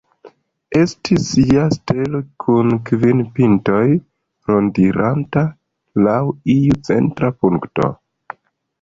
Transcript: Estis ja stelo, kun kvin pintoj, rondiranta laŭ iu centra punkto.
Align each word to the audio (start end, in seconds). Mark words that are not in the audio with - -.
Estis 0.77 1.27
ja 1.57 1.65
stelo, 1.75 2.21
kun 2.45 2.73
kvin 2.91 3.23
pintoj, 3.37 3.83
rondiranta 4.55 5.47
laŭ 6.09 6.19
iu 6.59 6.83
centra 6.93 7.35
punkto. 7.45 7.97